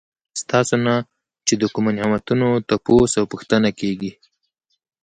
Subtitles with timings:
[0.41, 0.95] ستاسو نه
[1.47, 4.11] چې د کومو نعمتونو تپوس او پوښتنه کيږي